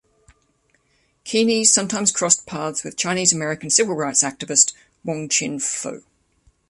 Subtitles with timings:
[1.25, 4.73] Kearny sometimes crossed paths with Chinese-American civil rights activist
[5.05, 6.01] Wong Chin Foo.